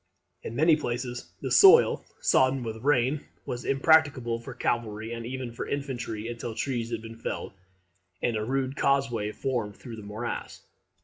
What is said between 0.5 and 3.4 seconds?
many places the soil, sodden with rain,